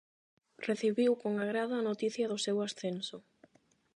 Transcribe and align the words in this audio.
Recibiu 0.67 1.11
con 1.21 1.33
agrado 1.43 1.73
a 1.75 1.85
noticia 1.89 2.25
do 2.31 2.37
seu 2.45 2.57
ascenso. 2.67 3.17